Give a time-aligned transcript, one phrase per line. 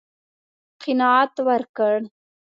[0.83, 1.95] قناعت ورکړ.